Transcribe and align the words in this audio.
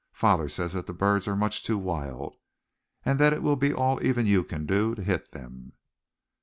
Father 0.13 0.49
says 0.49 0.73
that 0.73 0.87
the 0.87 0.95
birds 0.95 1.27
are 1.27 1.35
much 1.35 1.61
too 1.63 1.77
wild, 1.77 2.35
and 3.05 3.19
that 3.19 3.33
it 3.33 3.43
will 3.43 3.55
be 3.55 3.71
all 3.71 4.03
even 4.03 4.25
you 4.25 4.43
can 4.43 4.65
do 4.65 4.95
to 4.95 5.03
hit 5.03 5.29
them." 5.29 5.73